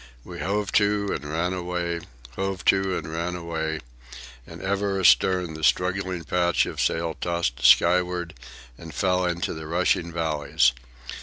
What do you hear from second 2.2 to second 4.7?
hove to and ran away, and